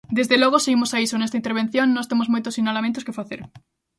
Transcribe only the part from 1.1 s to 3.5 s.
nesta intervención, nós temos moitos sinalamentos que facer.